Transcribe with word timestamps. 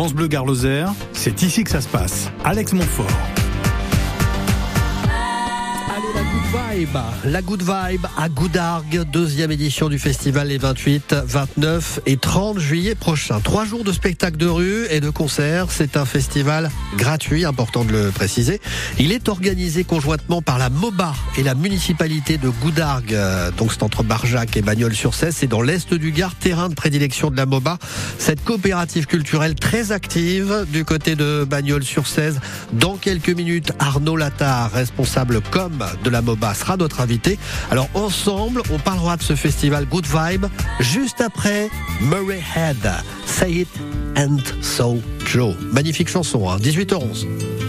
France 0.00 0.14
Bleu 0.14 0.28
Garloser, 0.28 0.86
c'est 1.12 1.42
ici 1.42 1.62
que 1.62 1.68
ça 1.68 1.82
se 1.82 1.88
passe. 1.88 2.30
Alex 2.42 2.72
Montfort. 2.72 3.39
La 7.24 7.42
Good 7.42 7.62
Vibe 7.62 8.06
à 8.16 8.28
Goudargues, 8.28 9.02
deuxième 9.10 9.50
édition 9.50 9.88
du 9.88 9.98
festival 9.98 10.46
les 10.46 10.58
28, 10.58 11.16
29 11.26 11.98
et 12.06 12.16
30 12.16 12.60
juillet 12.60 12.94
prochains. 12.94 13.40
Trois 13.40 13.64
jours 13.64 13.82
de 13.82 13.90
spectacles 13.90 14.36
de 14.36 14.46
rue 14.46 14.86
et 14.88 15.00
de 15.00 15.10
concerts. 15.10 15.66
C'est 15.70 15.96
un 15.96 16.04
festival 16.04 16.70
gratuit, 16.96 17.44
important 17.44 17.84
de 17.84 17.90
le 17.90 18.10
préciser. 18.12 18.60
Il 19.00 19.10
est 19.10 19.28
organisé 19.28 19.82
conjointement 19.82 20.42
par 20.42 20.58
la 20.58 20.70
MOBA 20.70 21.12
et 21.36 21.42
la 21.42 21.56
municipalité 21.56 22.38
de 22.38 22.48
Goudargues. 22.48 23.18
Donc 23.58 23.72
c'est 23.72 23.82
entre 23.82 24.04
Barjac 24.04 24.56
et 24.56 24.62
Bagnols-sur-Cèze. 24.62 25.34
C'est 25.36 25.48
dans 25.48 25.62
l'est 25.62 25.92
du 25.92 26.12
Gard, 26.12 26.36
terrain 26.36 26.68
de 26.68 26.74
prédilection 26.74 27.32
de 27.32 27.36
la 27.36 27.46
MOBA. 27.46 27.78
Cette 28.18 28.44
coopérative 28.44 29.06
culturelle 29.06 29.56
très 29.56 29.90
active 29.90 30.66
du 30.72 30.84
côté 30.84 31.16
de 31.16 31.44
Bagnols-sur-Cèze. 31.50 32.38
Dans 32.72 32.94
quelques 32.96 33.30
minutes, 33.30 33.72
Arnaud 33.80 34.16
Latard, 34.16 34.70
responsable 34.70 35.40
com 35.50 35.84
de 36.04 36.10
la 36.10 36.22
MOBA, 36.22 36.54
sera 36.60 36.76
notre 36.76 37.00
invité. 37.00 37.38
Alors 37.70 37.88
ensemble, 37.94 38.62
on 38.70 38.78
parlera 38.78 39.16
de 39.16 39.22
ce 39.22 39.34
festival 39.34 39.86
Good 39.86 40.06
Vibe 40.06 40.46
juste 40.80 41.20
après 41.20 41.70
Murray 42.00 42.42
Head, 42.56 42.90
Say 43.26 43.52
It 43.52 43.68
and 44.16 44.38
So 44.62 45.00
Joe. 45.26 45.54
Magnifique 45.72 46.08
chanson, 46.08 46.48
hein 46.48 46.58
18h11. 46.58 47.59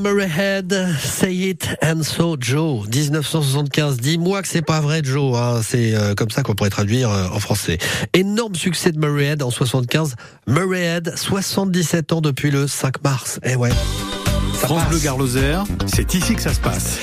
Murray 0.00 0.28
Head, 0.28 0.74
Say 0.98 1.34
It 1.34 1.68
and 1.82 2.02
So 2.04 2.36
Joe, 2.40 2.86
1975. 2.86 3.98
Dis-moi 3.98 4.40
que 4.40 4.48
c'est 4.48 4.62
pas 4.62 4.80
vrai 4.80 5.02
Joe, 5.04 5.36
hein. 5.36 5.60
c'est 5.62 5.94
euh, 5.94 6.14
comme 6.14 6.30
ça 6.30 6.42
qu'on 6.42 6.54
pourrait 6.54 6.70
traduire 6.70 7.10
euh, 7.10 7.28
en 7.28 7.38
français. 7.38 7.76
Énorme 8.14 8.54
succès 8.54 8.92
de 8.92 8.98
Murray 8.98 9.26
Head 9.26 9.42
en 9.42 9.50
75. 9.50 10.14
Murray 10.46 10.84
Head, 10.84 11.12
77 11.16 12.12
ans 12.12 12.20
depuis 12.22 12.50
le 12.50 12.66
5 12.66 13.04
mars. 13.04 13.40
Eh 13.44 13.56
ouais. 13.56 13.70
France. 14.54 14.88
Bleu 14.88 14.98
Garloser, 15.00 15.58
c'est 15.86 16.14
ici 16.14 16.34
que 16.34 16.42
ça 16.42 16.54
se 16.54 16.60
passe. 16.60 16.98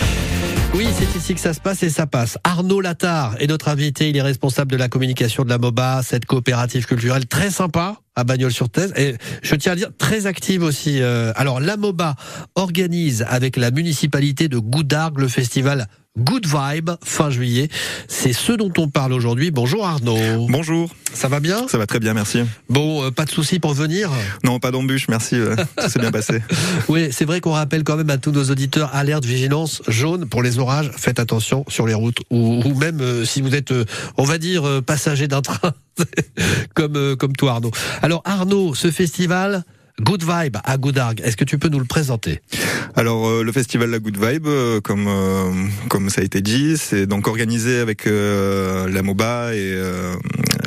Oui, 0.75 0.87
c'est 0.93 1.17
ici 1.17 1.33
que 1.33 1.39
ça 1.39 1.53
se 1.53 1.59
passe 1.59 1.81
et 1.83 1.89
ça 1.89 2.05
passe. 2.05 2.37
Arnaud 2.43 2.79
Latard 2.79 3.35
est 3.39 3.47
notre 3.47 3.69
invité. 3.69 4.09
Il 4.09 4.17
est 4.17 4.21
responsable 4.21 4.71
de 4.71 4.77
la 4.77 4.87
communication 4.87 5.43
de 5.43 5.49
la 5.49 5.57
MOBA, 5.57 6.01
cette 6.03 6.25
coopérative 6.25 6.85
culturelle 6.85 7.25
très 7.25 7.49
sympa 7.49 7.97
à 8.15 8.23
Bagnols-sur-Thèse. 8.23 8.93
Et 8.95 9.15
je 9.41 9.55
tiens 9.55 9.73
à 9.73 9.75
dire 9.75 9.89
très 9.97 10.27
active 10.27 10.63
aussi. 10.63 11.01
Euh, 11.01 11.33
Alors, 11.35 11.59
la 11.59 11.75
MOBA 11.75 12.15
organise 12.55 13.25
avec 13.27 13.57
la 13.57 13.71
municipalité 13.71 14.47
de 14.47 14.59
Goudargues 14.59 15.19
le 15.19 15.27
festival 15.27 15.87
Good 16.19 16.47
Vibe 16.47 16.91
fin 17.03 17.29
juillet. 17.29 17.69
C'est 18.07 18.33
ce 18.33 18.51
dont 18.51 18.71
on 18.77 18.89
parle 18.89 19.13
aujourd'hui. 19.13 19.51
Bonjour 19.51 19.85
Arnaud. 19.85 20.47
Bonjour, 20.49 20.89
Ça 21.13 21.27
va 21.27 21.39
bien? 21.39 21.67
Ça 21.67 21.77
va 21.77 21.87
très 21.87 21.99
bien, 21.99 22.13
merci. 22.13 22.41
Bon, 22.69 23.03
euh, 23.03 23.11
pas 23.11 23.25
de 23.25 23.31
souci 23.31 23.59
pour 23.59 23.73
venir? 23.73 24.11
Non, 24.43 24.59
pas 24.59 24.71
d'embûche, 24.71 25.07
merci, 25.07 25.35
euh, 25.35 25.55
ça 25.77 25.89
s'est 25.89 25.99
bien 25.99 26.11
passé. 26.11 26.41
Oui, 26.87 27.09
c'est 27.11 27.25
vrai 27.25 27.41
qu'on 27.41 27.53
rappelle 27.53 27.83
quand 27.83 27.95
même 27.95 28.09
à 28.09 28.17
tous 28.17 28.31
nos 28.31 28.43
auditeurs 28.45 28.93
alerte 28.93 29.25
vigilance 29.25 29.81
jaune 29.87 30.27
pour 30.27 30.43
les 30.43 30.59
orages. 30.59 30.91
Faites 30.97 31.19
attention 31.19 31.63
sur 31.67 31.87
les 31.87 31.93
routes 31.93 32.19
ou, 32.29 32.61
ou 32.65 32.73
même 32.75 32.99
euh, 33.01 33.25
si 33.25 33.41
vous 33.41 33.55
êtes, 33.55 33.71
euh, 33.71 33.85
on 34.17 34.23
va 34.23 34.37
dire, 34.37 34.67
euh, 34.67 34.81
passager 34.81 35.27
d'un 35.27 35.41
train 35.41 35.73
comme 36.75 36.95
euh, 36.95 37.15
comme 37.15 37.35
toi 37.35 37.53
Arnaud. 37.53 37.71
Alors 38.01 38.21
Arnaud, 38.25 38.75
ce 38.75 38.91
festival 38.91 39.63
Good 40.01 40.23
Vibe 40.23 40.57
à 40.63 40.77
Goudargues, 40.77 41.21
est-ce 41.23 41.37
que 41.37 41.43
tu 41.43 41.57
peux 41.57 41.69
nous 41.69 41.79
le 41.79 41.85
présenter? 41.85 42.41
Alors, 42.95 43.27
euh, 43.27 43.43
le 43.43 43.51
festival 43.51 43.89
La 43.89 43.99
Good 43.99 44.17
Vibe, 44.17 44.47
euh, 44.47 44.81
comme 44.81 45.07
euh, 45.07 45.51
comme 45.89 46.09
ça 46.09 46.21
a 46.21 46.23
été 46.23 46.41
dit, 46.41 46.77
c'est 46.77 47.05
donc 47.05 47.27
organisé 47.27 47.79
avec 47.79 48.07
euh, 48.07 48.89
la 48.89 49.01
MOBA 49.01 49.55
et 49.55 49.73
euh, 49.73 50.15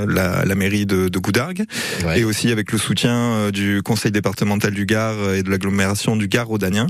la, 0.07 0.45
la 0.45 0.55
mairie 0.55 0.87
de, 0.87 1.09
de 1.09 1.19
Goudargues, 1.19 1.65
et 2.15 2.25
aussi 2.25 2.51
avec 2.51 2.73
le 2.73 2.79
soutien 2.79 3.17
euh, 3.17 3.51
du 3.51 3.83
conseil 3.83 4.13
départemental 4.13 4.73
du 4.73 4.87
Gard 4.87 5.35
et 5.35 5.43
de 5.43 5.51
l'agglomération 5.51 6.17
du 6.17 6.29
Gard 6.29 6.47
rhodanien. 6.47 6.87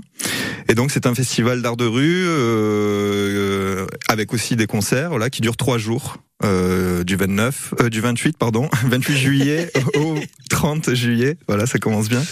Et 0.69 0.75
donc, 0.75 0.91
c'est 0.91 1.07
un 1.07 1.15
festival 1.15 1.63
d'art 1.63 1.77
de 1.77 1.87
rue 1.87 2.25
euh, 2.27 3.83
euh, 3.83 3.87
avec 4.09 4.33
aussi 4.33 4.57
des 4.57 4.67
concerts, 4.67 5.11
voilà, 5.11 5.31
qui 5.31 5.41
durent 5.41 5.57
trois 5.57 5.79
jours. 5.79 6.19
Euh, 6.45 7.05
du 7.05 7.17
29, 7.17 7.75
euh, 7.81 7.89
du 7.89 8.01
28 8.01 8.37
pardon, 8.37 8.69
28 8.87 9.17
juillet 9.17 9.73
au 9.97 10.15
30 10.51 10.95
juillet. 10.95 11.37
Voilà, 11.49 11.67
ça 11.67 11.79
commence 11.79 12.09
bien. 12.09 12.23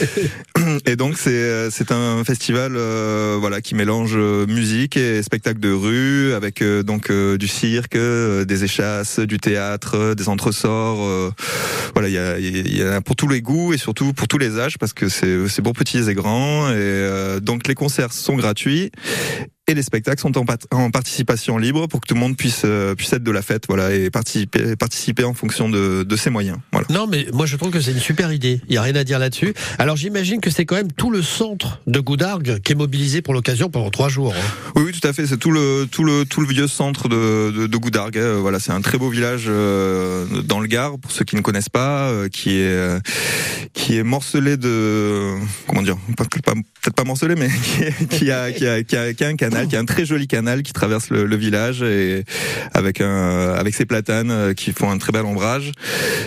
Et 0.86 0.96
donc 0.96 1.16
c'est 1.18 1.30
euh, 1.30 1.70
c'est 1.70 1.90
un 1.90 2.22
festival 2.24 2.74
euh, 2.76 3.36
voilà 3.40 3.60
qui 3.60 3.74
mélange 3.74 4.12
euh, 4.14 4.46
musique 4.46 4.96
et 4.96 5.22
spectacle 5.22 5.58
de 5.60 5.72
rue 5.72 6.32
avec 6.34 6.62
euh, 6.62 6.82
donc 6.82 7.10
euh, 7.10 7.36
du 7.36 7.48
cirque, 7.48 7.96
euh, 7.96 8.44
des 8.44 8.64
échasses, 8.64 9.18
du 9.18 9.38
théâtre, 9.38 10.14
des 10.14 10.28
entresorts. 10.28 11.02
euh, 11.04 11.30
voilà, 11.94 12.08
il 12.08 12.14
y 12.14 12.18
a 12.18 12.38
y 12.38 12.82
a 12.82 13.00
pour 13.00 13.16
tous 13.16 13.28
les 13.28 13.42
goûts 13.42 13.72
et 13.72 13.78
surtout 13.78 14.12
pour 14.12 14.28
tous 14.28 14.38
les 14.38 14.58
âges 14.58 14.78
parce 14.78 14.92
que 14.92 15.08
c'est 15.08 15.48
c'est 15.48 15.62
pour 15.62 15.72
petits 15.72 16.08
et 16.08 16.14
grands 16.14 16.68
et 16.68 16.74
euh, 16.76 17.40
donc 17.40 17.66
les 17.68 17.74
concerts 17.74 18.12
sont 18.12 18.36
gratuits 18.36 18.90
et 19.68 19.74
les 19.74 19.82
spectacles 19.82 20.20
sont 20.20 20.36
en, 20.38 20.44
pat- 20.44 20.66
en 20.72 20.90
participation 20.90 21.56
libre 21.56 21.86
pour 21.86 22.00
que 22.00 22.06
tout 22.08 22.14
le 22.14 22.20
monde 22.20 22.36
puisse 22.36 22.62
euh, 22.64 22.96
puisse 22.96 23.12
être 23.12 23.22
de 23.22 23.30
la 23.30 23.42
fête 23.42 23.64
voilà 23.68 23.92
et 23.94 24.10
participer 24.10 24.74
participer 24.74 25.22
en 25.22 25.34
fonction 25.34 25.68
de 25.68 26.02
de 26.02 26.16
ses 26.16 26.30
moyens. 26.30 26.58
Voilà. 26.72 26.86
Non, 26.90 27.06
mais 27.06 27.26
moi 27.32 27.46
je 27.46 27.56
trouve 27.56 27.70
que 27.70 27.80
c'est 27.80 27.92
une 27.92 28.00
super 28.00 28.32
idée. 28.32 28.60
Il 28.68 28.74
y 28.74 28.78
a 28.78 28.82
rien 28.82 28.96
à 28.96 29.04
dire 29.04 29.20
là-dessus. 29.20 29.54
Alors 29.78 29.96
j'imagine 29.96 30.40
que 30.40 30.50
c'est 30.50 30.64
quand 30.66 30.74
même 30.74 30.90
tout 30.92 31.10
le 31.12 31.22
centre 31.22 31.80
de 31.86 32.00
Goudargues 32.00 32.58
qui 32.60 32.72
est 32.72 32.74
mobilisé 32.74 33.22
pour 33.22 33.34
l'occasion 33.34 33.70
pendant 33.70 33.90
trois 33.90 34.08
jours. 34.08 34.34
hein. 34.36 34.72
Oui, 34.74 34.82
oui, 34.86 34.92
tout 35.00 35.06
à 35.06 35.12
fait. 35.12 35.26
C'est 35.28 35.36
tout 35.38 35.52
le 35.52 35.86
tout 35.90 36.02
le 36.02 36.24
tout 36.24 36.40
le 36.40 36.48
vieux 36.48 36.66
centre 36.66 37.08
de 37.08 37.52
de, 37.52 37.66
de 37.68 37.76
Goudargues. 37.76 38.18
Euh, 38.18 38.38
Voilà, 38.40 38.58
c'est 38.58 38.72
un 38.72 38.80
très 38.80 38.98
beau 38.98 39.10
village 39.10 39.44
euh, 39.46 40.26
dans 40.42 40.58
le 40.58 40.66
Gard 40.66 40.98
pour 40.98 41.12
ceux 41.12 41.24
qui 41.24 41.36
ne 41.36 41.40
connaissent 41.40 41.68
pas, 41.68 42.08
euh, 42.10 42.28
qui 42.28 42.56
est 42.58 43.00
qui 43.74 43.96
est 43.96 44.02
morcelé 44.02 44.56
de 44.56 45.34
comment 45.68 45.82
dire, 45.82 45.96
pas- 46.16 46.24
pas- 46.44 46.60
peut-être 46.82 46.96
pas 46.96 47.04
morcelé, 47.04 47.36
mais 47.36 47.48
qui, 48.10 48.30
a 48.30 48.50
qui 48.50 48.66
a 48.66 48.82
qui 48.82 48.96
a 48.96 49.14
qui 49.14 49.24
a 49.24 49.28
un 49.28 49.36
canal, 49.36 49.68
qui 49.68 49.76
a 49.76 49.78
un 49.78 49.84
très 49.84 50.04
joli 50.04 50.26
canal 50.26 50.62
qui 50.62 50.72
traverse 50.72 51.10
le, 51.10 51.24
le 51.24 51.36
village 51.36 51.82
et 51.82 52.24
avec 52.74 53.00
un 53.00 53.54
avec 53.54 53.74
ses 53.74 53.86
platanes 53.86 54.30
euh, 54.30 54.52
qui 54.52 54.72
font 54.72 54.90
un 54.90 54.98
très 54.98 55.12
bel 55.12 55.24
ombrage. 55.24 55.72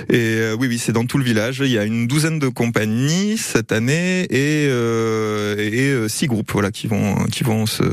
Et 0.09 0.37
euh, 0.37 0.55
oui, 0.57 0.67
oui, 0.67 0.77
c'est 0.77 0.93
dans 0.93 1.05
tout 1.05 1.17
le 1.17 1.25
village. 1.25 1.59
Il 1.59 1.71
y 1.71 1.77
a 1.77 1.83
une 1.83 2.07
douzaine 2.07 2.39
de 2.39 2.47
compagnies 2.47 3.37
cette 3.37 3.71
année 3.71 4.21
et 4.29 4.67
euh, 4.69 5.57
et 5.57 5.89
euh, 5.89 6.07
six 6.07 6.27
groupes, 6.27 6.51
voilà, 6.53 6.71
qui 6.71 6.87
vont 6.87 7.25
qui 7.25 7.43
vont 7.43 7.65
se 7.65 7.83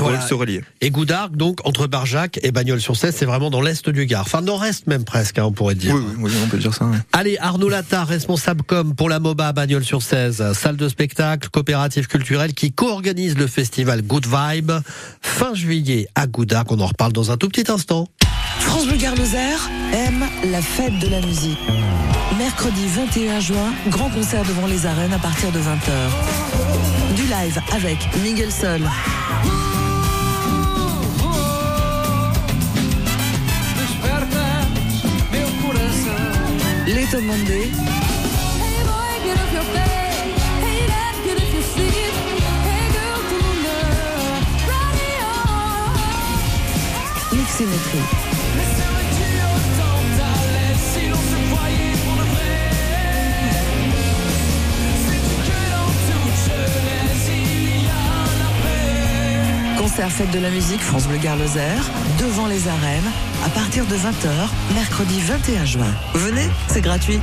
Voilà. 0.00 0.20
se 0.20 0.34
relier. 0.34 0.62
Et 0.80 0.90
Goudargues, 0.90 1.36
donc 1.36 1.60
entre 1.64 1.86
Barjac 1.86 2.38
et 2.42 2.50
Bagnols-sur-Cèze, 2.52 3.14
c'est 3.16 3.24
vraiment 3.24 3.50
dans 3.50 3.60
l'est 3.60 3.88
du 3.88 4.06
Gard. 4.06 4.22
Enfin, 4.22 4.40
nord-est 4.40 4.86
même 4.86 5.04
presque, 5.04 5.38
hein, 5.38 5.44
on 5.46 5.52
pourrait 5.52 5.74
dire. 5.74 5.94
Oui, 5.94 6.02
oui, 6.18 6.22
oui, 6.24 6.32
on 6.44 6.48
peut 6.48 6.58
dire 6.58 6.74
ça. 6.74 6.84
ouais. 6.86 6.98
Allez, 7.12 7.38
Arnaud 7.38 7.68
Latard, 7.68 8.06
responsable 8.08 8.62
com 8.62 8.94
pour 8.94 9.08
la 9.08 9.18
MOBA 9.20 9.48
à 9.48 9.52
Bagnols-sur-Cèze, 9.52 10.52
salle 10.52 10.76
de 10.76 10.88
spectacle, 10.88 11.48
coopérative 11.50 12.06
culturelle 12.06 12.54
qui 12.54 12.72
co-organise 12.72 13.36
le 13.36 13.46
festival 13.46 14.02
Good 14.02 14.26
Vibe 14.26 14.72
fin 15.22 15.54
juillet 15.54 16.08
à 16.14 16.26
Goudargues. 16.26 16.72
On 16.72 16.80
en 16.80 16.86
reparle 16.86 17.12
dans 17.12 17.30
un 17.30 17.36
tout 17.36 17.48
petit 17.48 17.70
instant. 17.70 18.08
France 18.60 18.86
Bleu 18.86 18.96
Gard 18.96 19.14
Lozère 19.16 19.70
aime 19.92 20.24
la 20.50 20.60
fête 20.62 20.98
de 20.98 21.08
la 21.08 21.20
musique. 21.20 21.58
Mercredi 22.38 22.86
21 22.88 23.40
juin, 23.40 23.72
grand 23.88 24.10
concert 24.10 24.42
devant 24.44 24.66
les 24.66 24.86
arènes 24.86 25.12
à 25.12 25.18
partir 25.18 25.50
de 25.52 25.58
20h. 25.58 27.14
Du 27.16 27.22
live 27.22 27.60
avec 27.72 27.96
Miguel 28.22 28.50
Sol, 28.52 28.80
Monday. 37.20 38.05
Concert 59.96 60.12
fête 60.12 60.30
de 60.30 60.40
la 60.40 60.50
musique 60.50 60.82
France 60.82 61.06
Bleu 61.06 61.16
Gard 61.16 61.38
Lozère, 61.38 61.90
devant 62.20 62.46
les 62.48 62.68
arènes, 62.68 63.10
à 63.46 63.48
partir 63.48 63.86
de 63.86 63.94
20h, 63.94 64.74
mercredi 64.74 65.20
21 65.20 65.64
juin. 65.64 65.86
Venez, 66.12 66.50
c'est 66.68 66.82
gratuit. 66.82 67.18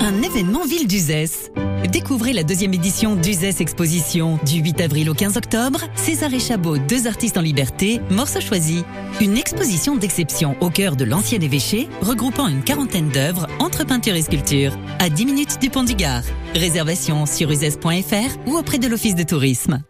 Un 0.00 0.22
événement 0.22 0.64
Ville 0.64 0.88
d'Uzès. 0.88 1.50
Découvrez 1.88 2.34
la 2.34 2.44
deuxième 2.44 2.74
édition 2.74 3.16
d'Uzès 3.16 3.60
Exposition 3.60 4.38
du 4.44 4.60
8 4.60 4.80
avril 4.82 5.08
au 5.08 5.14
15 5.14 5.38
octobre. 5.38 5.80
César 5.94 6.32
et 6.34 6.38
Chabot, 6.38 6.76
deux 6.76 7.06
artistes 7.06 7.38
en 7.38 7.40
liberté, 7.40 8.00
morceaux 8.10 8.40
choisis. 8.40 8.84
Une 9.20 9.36
exposition 9.36 9.96
d'exception 9.96 10.56
au 10.60 10.68
cœur 10.68 10.94
de 10.94 11.04
l'ancien 11.04 11.40
évêché, 11.40 11.88
regroupant 12.02 12.48
une 12.48 12.62
quarantaine 12.62 13.08
d'œuvres 13.08 13.46
entre 13.58 13.84
peinture 13.86 14.14
et 14.14 14.22
sculpture, 14.22 14.76
à 14.98 15.08
10 15.08 15.24
minutes 15.24 15.60
du 15.60 15.70
pont 15.70 15.82
du 15.82 15.94
Gard. 15.94 16.22
Réservation 16.54 17.24
sur 17.24 17.50
uzès.fr 17.50 18.36
ou 18.46 18.56
auprès 18.56 18.78
de 18.78 18.86
l'Office 18.86 19.14
de 19.14 19.22
tourisme. 19.22 19.82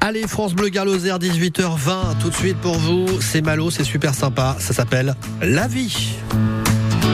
Allez, 0.00 0.26
France 0.26 0.54
Bleu 0.54 0.68
Garloser, 0.68 1.12
18h20, 1.12 2.18
tout 2.20 2.30
de 2.30 2.34
suite 2.34 2.56
pour 2.58 2.76
vous. 2.76 3.06
C'est 3.20 3.40
Malo, 3.40 3.70
c'est 3.70 3.84
super 3.84 4.14
sympa. 4.14 4.56
Ça 4.58 4.74
s'appelle 4.74 5.14
La 5.42 5.68
vie. 5.68 6.12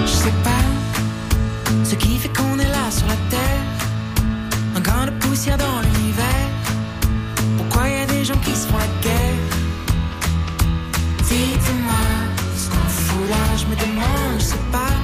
Je 0.07 0.11
sais 0.11 0.33
pas 0.43 0.51
ce 1.85 1.95
qui 1.97 2.19
fait 2.19 2.29
qu'on 2.29 2.59
est 2.59 2.64
dans 5.35 5.81
l'univers. 5.83 6.49
Pourquoi 7.57 7.89
y 7.89 7.97
a 7.97 8.07
des 8.07 8.25
gens 8.25 8.39
qui 8.45 8.53
se 8.53 8.69
font 8.69 8.79
la 8.79 8.87
guerre? 9.03 9.43
Dites-moi 11.29 12.05
ce 12.57 12.71
qu'on 12.71 12.89
fout 12.89 13.29
là, 13.29 13.57
je 13.57 13.67
me 13.67 13.75
demande, 13.75 14.39
je 14.39 14.45
sais 14.45 14.67
pas. 14.71 14.95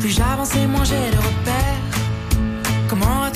Plus 0.00 0.08
j'avance 0.08 0.56
et 0.56 0.66
moins 0.66 0.84
j'ai 0.84 1.10
de 1.10 1.18
repères. 1.18 1.82
Comment 2.88 3.29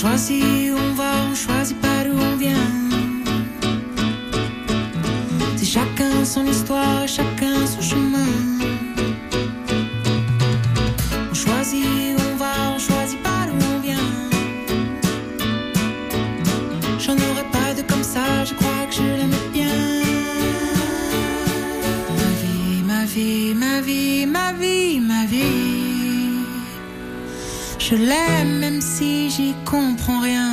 choisit 0.00 0.70
où 0.70 0.76
on 0.76 0.94
va, 0.94 1.12
on 1.28 1.34
choisit 1.34 1.80
pas 1.80 2.04
d'où 2.04 2.16
on 2.16 2.36
vient. 2.36 2.70
C'est 5.56 5.70
chacun 5.76 6.24
son 6.24 6.46
histoire, 6.46 7.08
chacun 7.08 7.66
son 7.66 7.82
chemin. 7.90 8.32
On 11.30 11.34
choisit 11.34 11.84
où 12.16 12.22
on 12.30 12.36
va, 12.36 12.54
on 12.76 12.78
choisit 12.78 13.20
pas 13.24 13.42
d'où 13.48 13.58
on 13.74 13.80
vient. 13.80 14.10
J'en 17.00 17.16
aurais 17.28 17.48
pas 17.56 17.70
de 17.76 17.82
comme 17.82 18.04
ça, 18.04 18.44
je 18.44 18.54
crois 18.54 18.82
que 18.88 18.94
je 18.94 19.08
l'aimais 19.18 19.48
bien. 19.52 19.78
Ma 22.20 22.30
vie, 22.40 22.82
ma 22.92 23.04
vie, 23.04 23.54
ma 23.64 23.80
vie, 23.80 24.26
ma 24.26 24.52
vie, 24.52 25.00
ma 25.00 25.24
vie. 25.24 25.58
Je 27.80 27.96
l'aime 27.96 28.37
j'y 29.38 29.54
comprends 29.64 30.18
rien, 30.18 30.47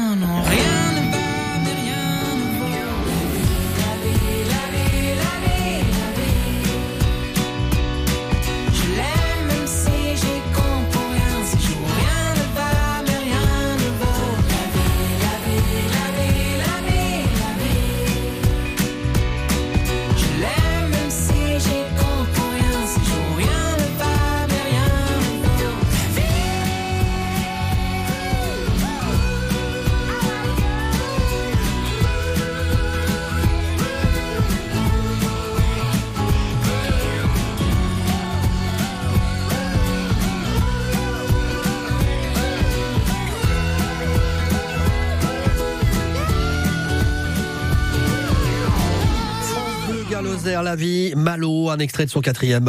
Malo, 51.16 51.70
un 51.70 51.78
extrait 51.80 52.06
de 52.06 52.12
son 52.12 52.22
quatrième 52.22 52.68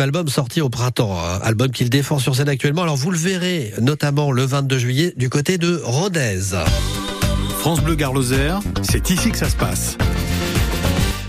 album, 0.00 0.28
sorti 0.28 0.60
au 0.60 0.68
printemps, 0.68 1.18
un 1.18 1.38
album 1.38 1.70
qu'il 1.70 1.88
défend 1.88 2.18
sur 2.18 2.36
scène 2.36 2.48
actuellement. 2.48 2.82
Alors 2.82 2.96
vous 2.96 3.10
le 3.10 3.16
verrez 3.16 3.72
notamment 3.80 4.32
le 4.32 4.44
22 4.44 4.78
juillet 4.78 5.14
du 5.16 5.30
côté 5.30 5.56
de 5.56 5.80
Rodez. 5.82 6.40
France 7.58 7.80
Bleu 7.80 7.94
Garloser, 7.94 8.54
c'est 8.82 9.08
ici 9.10 9.30
que 9.30 9.38
ça 9.38 9.48
se 9.48 9.56
passe. 9.56 9.96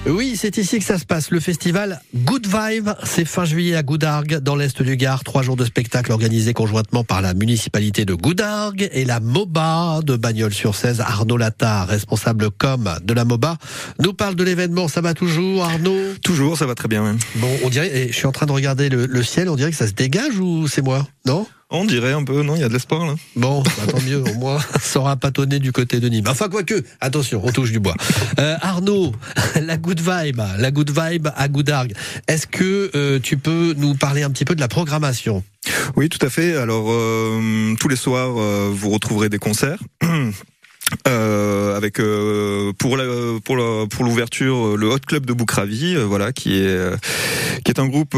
Oui, 0.05 0.35
c'est 0.35 0.57
ici 0.57 0.79
que 0.79 0.83
ça 0.83 0.97
se 0.97 1.05
passe. 1.05 1.31
Le 1.31 1.39
festival 1.39 2.01
Good 2.13 2.45
Vibe, 2.45 2.89
c'est 3.03 3.23
fin 3.23 3.45
juillet 3.45 3.75
à 3.75 3.83
Goudargues, 3.83 4.39
dans 4.39 4.57
l'est 4.57 4.81
du 4.81 4.97
Gard. 4.97 5.23
Trois 5.23 5.43
jours 5.43 5.55
de 5.55 5.63
spectacle 5.63 6.11
organisés 6.11 6.53
conjointement 6.53 7.05
par 7.05 7.21
la 7.21 7.33
municipalité 7.33 8.03
de 8.03 8.13
Goudargues 8.13 8.89
et 8.91 9.05
la 9.05 9.21
MOBA 9.21 10.01
de 10.03 10.17
Bagnols-sur-Cèze. 10.17 10.99
Arnaud 10.99 11.37
Latta, 11.37 11.85
responsable 11.85 12.51
com 12.51 12.93
de 13.01 13.13
la 13.13 13.23
MOBA, 13.23 13.57
nous 13.99 14.13
parle 14.13 14.35
de 14.35 14.43
l'événement. 14.43 14.89
Ça 14.89 14.99
va 14.99 15.13
toujours, 15.13 15.63
Arnaud? 15.63 16.15
Toujours, 16.21 16.57
ça 16.57 16.65
va 16.65 16.75
très 16.75 16.89
bien. 16.89 17.01
même. 17.01 17.17
Bon, 17.35 17.49
on 17.63 17.69
dirait, 17.69 17.95
et 17.97 18.07
je 18.09 18.13
suis 18.13 18.27
en 18.27 18.33
train 18.33 18.45
de 18.45 18.51
regarder 18.51 18.89
le, 18.89 19.05
le 19.05 19.23
ciel, 19.23 19.47
on 19.47 19.55
dirait 19.55 19.71
que 19.71 19.77
ça 19.77 19.87
se 19.87 19.93
dégage 19.93 20.37
ou 20.37 20.67
c'est 20.67 20.81
moi? 20.81 21.07
Non? 21.25 21.47
On 21.75 21.85
dirait 21.85 22.13
un 22.13 22.23
peu, 22.23 22.43
non 22.43 22.55
Il 22.55 22.61
y 22.61 22.63
a 22.63 22.67
de 22.67 22.73
l'espoir 22.73 23.03
là. 23.03 23.15
Bon, 23.35 23.63
bah, 23.63 23.71
tant 23.89 23.99
mieux, 24.01 24.21
au 24.21 24.33
moins, 24.35 24.59
ça 24.79 24.99
aura 24.99 25.15
pas 25.15 25.31
tonné 25.31 25.57
du 25.57 25.71
côté 25.71 25.99
de 25.99 26.07
Nîmes. 26.07 26.27
Enfin, 26.27 26.47
quoique, 26.47 26.83
attention, 27.01 27.41
on 27.43 27.51
touche 27.51 27.71
du 27.71 27.79
bois. 27.79 27.95
Euh, 28.39 28.55
Arnaud, 28.61 29.11
la 29.61 29.77
good 29.77 29.99
vibe, 29.99 30.39
la 30.59 30.69
good 30.69 30.91
vibe 30.91 31.29
à 31.35 31.47
Goudargues. 31.47 31.95
Est-ce 32.27 32.45
que 32.45 32.91
euh, 32.93 33.19
tu 33.19 33.37
peux 33.37 33.73
nous 33.75 33.95
parler 33.95 34.21
un 34.21 34.29
petit 34.29 34.45
peu 34.45 34.53
de 34.53 34.61
la 34.61 34.67
programmation? 34.67 35.43
Oui, 35.95 36.09
tout 36.09 36.23
à 36.23 36.29
fait. 36.29 36.55
Alors 36.55 36.85
euh, 36.89 37.73
tous 37.79 37.87
les 37.87 37.95
soirs, 37.95 38.33
vous 38.33 38.89
retrouverez 38.91 39.29
des 39.29 39.39
concerts. 39.39 39.79
Euh, 41.07 41.75
avec 41.75 41.99
euh, 41.99 42.71
pour 42.77 42.97
la, 42.97 43.05
pour 43.43 43.57
la- 43.57 43.87
pour 43.87 44.03
l'ouverture 44.05 44.67
euh, 44.67 44.75
le 44.77 44.87
Hot 44.89 44.99
Club 45.07 45.25
de 45.25 45.33
Boucravi, 45.33 45.95
euh, 45.95 46.03
voilà 46.05 46.31
qui 46.33 46.57
est 46.57 46.67
euh, 46.67 46.95
qui 47.65 47.71
est 47.71 47.79
un 47.79 47.87
groupe 47.87 48.15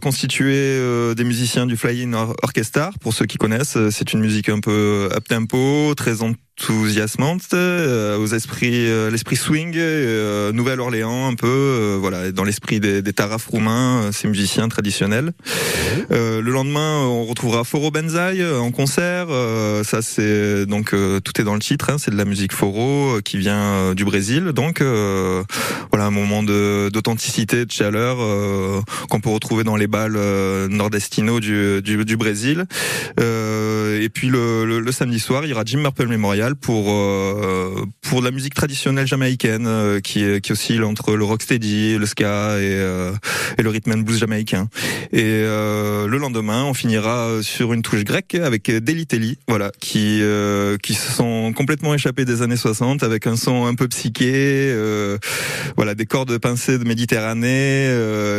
constitué 0.00 0.78
des 1.14 1.24
musiciens 1.24 1.66
du 1.66 1.76
Flying 1.76 2.14
Or- 2.14 2.34
Orchestra. 2.42 2.92
Pour 3.00 3.12
ceux 3.14 3.26
qui 3.26 3.36
connaissent 3.36 3.76
c'est 3.90 4.12
une 4.12 4.20
musique 4.20 4.48
un 4.48 4.60
peu 4.60 5.08
up 5.12 5.24
tempo 5.28 5.92
très 5.96 6.22
enthousiasmante 6.60 7.42
euh, 7.52 8.16
aux 8.18 8.28
esprits 8.28 8.86
euh, 8.88 9.10
l'esprit 9.10 9.36
swing 9.36 9.74
euh, 9.76 10.52
Nouvelle-Orléans 10.52 11.26
un 11.26 11.34
peu 11.34 11.46
euh, 11.48 11.96
voilà 12.00 12.30
dans 12.30 12.44
l'esprit 12.44 12.78
des, 12.80 13.02
des 13.02 13.12
tarafs 13.12 13.46
roumains 13.46 14.04
euh, 14.04 14.12
ces 14.12 14.28
musiciens 14.28 14.68
traditionnels 14.68 15.32
euh, 16.10 16.40
le 16.40 16.50
lendemain, 16.52 17.00
on 17.00 17.24
retrouvera 17.24 17.64
Foro 17.64 17.90
Benzaï 17.90 18.40
euh, 18.42 18.58
en 18.58 18.70
concert. 18.70 19.26
Euh, 19.30 19.82
ça, 19.84 20.02
c'est 20.02 20.66
donc 20.66 20.92
euh, 20.92 21.20
tout 21.20 21.40
est 21.40 21.44
dans 21.44 21.54
le 21.54 21.60
titre. 21.60 21.90
hein, 21.90 21.96
c'est 21.98 22.10
de 22.10 22.16
la 22.16 22.24
musique 22.24 22.52
Foro 22.52 23.16
euh, 23.16 23.20
qui 23.20 23.38
vient 23.38 23.94
du 23.94 24.04
Brésil. 24.04 24.46
Donc 24.52 24.80
euh, 24.80 25.42
voilà 25.90 26.06
un 26.06 26.10
moment 26.10 26.42
de- 26.42 26.90
d'authenticité, 26.92 27.64
de, 27.64 27.70
chaleur 27.72 28.18
euh, 28.20 28.80
qu'on 29.08 29.20
peut 29.20 29.30
retrouver 29.30 29.64
dans 29.64 29.76
les 29.76 29.86
balles 29.86 30.16
euh, 30.16 30.68
nordestino 30.68 31.40
du, 31.40 31.80
du, 31.82 32.04
du 32.04 32.16
Brésil. 32.16 32.64
Euh, 33.20 34.00
et 34.00 34.08
puis 34.08 34.28
le, 34.28 34.64
le, 34.66 34.80
le 34.80 34.92
samedi 34.92 35.20
soir, 35.20 35.44
il 35.44 35.50
y 35.50 35.52
aura 35.52 35.62
Jim 35.64 35.78
Marple 35.80 36.06
Memorial 36.06 36.43
pour 36.52 36.90
euh, 36.90 37.86
pour 38.02 38.20
la 38.20 38.30
musique 38.30 38.54
traditionnelle 38.54 39.06
jamaïcaine 39.06 39.66
euh, 39.66 40.00
qui 40.00 40.40
qui 40.42 40.52
oscille 40.52 40.82
entre 40.82 41.16
le 41.16 41.24
rocksteady, 41.24 41.96
le 41.96 42.06
ska 42.06 42.58
et, 42.58 42.74
euh, 42.74 43.12
et 43.56 43.62
le 43.62 43.70
rhythm 43.70 43.92
and 43.92 43.98
blues 43.98 44.18
jamaïcain. 44.18 44.68
Et 45.12 45.22
euh, 45.24 46.06
le 46.06 46.18
lendemain, 46.18 46.64
on 46.64 46.74
finira 46.74 47.42
sur 47.42 47.72
une 47.72 47.82
touche 47.82 48.04
grecque 48.04 48.34
avec 48.34 48.70
Deli 48.70 49.06
Telly, 49.06 49.38
voilà, 49.48 49.72
qui 49.80 50.20
euh, 50.22 50.76
qui 50.82 50.94
se 50.94 51.10
sont 51.12 51.52
complètement 51.54 51.94
échappés 51.94 52.24
des 52.24 52.42
années 52.42 52.56
60 52.56 53.02
avec 53.02 53.26
un 53.26 53.36
son 53.36 53.64
un 53.66 53.74
peu 53.74 53.88
psyché, 53.88 54.32
euh, 54.34 55.18
voilà, 55.76 55.94
des 55.94 56.06
cordes 56.06 56.36
pincées 56.38 56.78
de 56.78 56.84
Méditerranée. 56.84 57.88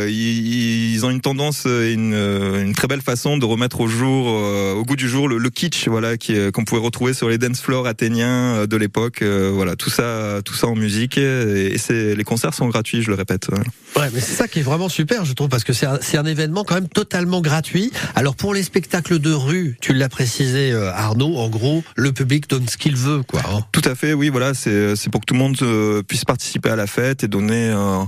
ils, 0.08 0.94
ils 0.94 1.04
ont 1.04 1.10
une 1.10 1.20
tendance, 1.20 1.64
une, 1.64 2.14
une 2.14 2.74
très 2.74 2.86
belle 2.86 3.02
façon 3.02 3.38
de 3.38 3.44
remettre 3.44 3.80
au 3.80 3.88
jour, 3.88 4.26
au 4.26 4.84
goût 4.84 4.96
du 4.96 5.08
jour, 5.08 5.28
le, 5.28 5.38
le 5.38 5.50
kitsch, 5.50 5.88
voilà, 5.88 6.16
qui 6.16 6.36
qu'on 6.52 6.64
pouvait 6.64 6.80
retrouver 6.80 7.14
sur 7.14 7.28
les 7.28 7.38
dance 7.38 7.60
floors 7.60 7.86
athéniens 7.96 8.56
euh, 8.56 8.66
de 8.66 8.76
l'époque. 8.76 9.22
euh, 9.22 9.50
voilà, 9.54 9.74
tout 9.74 9.88
ça, 9.90 10.40
tout 10.44 10.52
ça 10.54 10.66
en 10.66 10.74
musique. 10.74 11.16
Et, 11.18 11.78
c'est 11.78 12.14
les 12.14 12.24
concerts 12.24 12.52
sont 12.54 12.68
gratuits, 12.68 13.02
je 13.02 13.08
le 13.10 13.14
répète. 13.16 13.48
Ouais, 13.96 14.08
mais 14.12 14.20
c'est 14.20 14.32
ça 14.34 14.48
qui 14.48 14.58
est 14.58 14.62
vraiment 14.62 14.88
super, 14.90 15.24
je 15.24 15.32
trouve, 15.32 15.48
parce 15.48 15.64
que 15.64 15.72
c'est 15.72 15.86
un, 15.86 15.98
c'est 16.02 16.18
un 16.18 16.26
événement 16.26 16.64
quand 16.64 16.74
même 16.74 16.88
totalement 16.88 17.40
gratuit. 17.40 17.90
Alors 18.14 18.34
pour 18.36 18.52
les 18.54 18.62
spectacles 18.62 19.18
de 19.18 19.32
rue, 19.32 19.76
tu 19.80 19.94
l'as 19.94 20.08
précisé, 20.10 20.72
euh, 20.72 20.90
Arnaud, 20.92 21.36
en 21.36 21.48
gros, 21.48 21.82
le 21.96 22.12
public 22.12 22.48
donne 22.50 22.68
ce 22.68 22.76
qu'il 22.76 22.96
veut, 22.96 23.22
quoi. 23.22 23.40
hein. 23.50 23.60
Tout 23.72 23.82
à 23.84 23.94
fait, 23.94 24.12
oui, 24.12 24.28
voilà, 24.28 24.52
c'est 24.54 24.94
c'est 24.96 25.10
pour 25.10 25.20
que 25.22 25.26
tout 25.26 25.34
le 25.34 25.40
monde 25.40 25.56
puisse 26.06 26.24
participer 26.24 26.68
à 26.70 26.76
la 26.76 26.86
fête 26.86 27.24
et 27.24 27.28
donner 27.28 27.70
euh, 27.70 27.98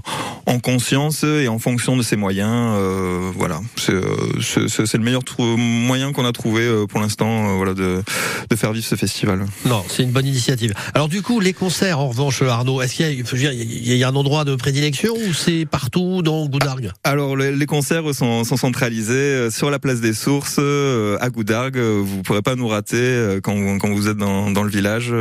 en 0.47 0.59
conscience 0.61 1.25
et 1.25 1.49
en 1.49 1.59
fonction 1.59 1.97
de 1.97 2.03
ses 2.03 2.17
moyens. 2.17 2.75
euh, 2.77 3.31
voilà, 3.37 3.61
c'est 3.77 3.95
c'est- 4.41 4.69
c'est- 4.69 4.87
c'est 4.87 4.99
le 4.99 5.05
meilleur 5.05 5.25
trou- 5.25 5.57
moyen 5.57 6.13
qu'on 6.13 6.25
a 6.27 6.33
trouvé 6.33 6.69
pour 6.89 7.01
l'instant, 7.01 7.51
euh, 7.51 7.57
voilà, 7.57 7.75
de, 7.75 8.03
de 8.51 8.57
faire 8.57 8.73
vivre 8.73 8.85
ce 8.87 8.95
festival. 8.97 9.45
Non, 9.65 9.78
C'est 9.89 10.03
une 10.03 10.13
bonne 10.13 10.27
initiative. 10.27 10.75
Alors 10.95 11.09
du 11.09 11.23
coup, 11.23 11.41
les 11.41 11.53
concerts, 11.53 11.99
en 12.01 12.09
revanche, 12.09 12.43
Arnaud, 12.43 12.83
est-ce 12.83 12.95
qu'il 12.95 13.41
y, 13.41 13.95
y 13.97 14.05
a 14.05 14.09
un 14.09 14.15
endroit 14.15 14.45
de 14.45 14.55
prédilection 14.55 15.15
ou 15.15 15.33
c'est 15.35 15.67
partout 15.67 16.23
dans 16.23 16.47
Goudargue 16.47 16.91
Alors 17.05 17.37
les, 17.37 17.67
concerts 17.67 18.15
sont, 18.15 18.45
centralisés 18.45 19.15
euh, 19.15 19.51
sur 19.51 19.71
la 19.71 19.79
place 19.79 20.01
des 20.01 20.13
Sources 20.13 20.57
euh, 20.59 21.17
à 21.21 21.31
Goudargue. 21.31 21.77
Euh, 21.79 22.01
Vous 22.03 22.23
pourrez 22.23 22.43
pas 22.43 22.57
nous 22.57 22.69
rater 22.69 23.39
quand, 23.43 23.55
vous- 23.55 24.09
êtes 24.09 24.17
dans, 24.17 24.63
le 24.63 24.71
village. 24.71 25.13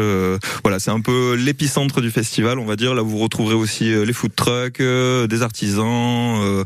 Voilà, 0.64 0.80
c'est 0.80 0.92
un 0.92 1.02
peu 1.02 1.36
l'épicentre 1.36 2.02
du 2.02 2.12
festival, 2.12 2.60
on 2.60 2.66
va 2.66 2.76
dire. 2.76 2.94
Là, 2.94 3.02
vous 3.02 3.18
retrouverez 3.18 3.56
aussi 3.56 3.86
les 4.06 4.14
food 4.14 4.36
trucks, 4.36 4.82
des 4.82 5.42
artisans. 5.42 6.64